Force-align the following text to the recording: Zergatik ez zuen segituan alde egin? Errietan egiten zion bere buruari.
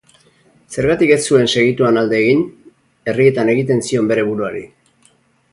Zergatik 0.75 1.13
ez 1.15 1.17
zuen 1.33 1.51
segituan 1.51 2.01
alde 2.03 2.17
egin? 2.21 2.43
Errietan 3.13 3.55
egiten 3.57 3.85
zion 3.91 4.11
bere 4.15 4.29
buruari. 4.31 4.65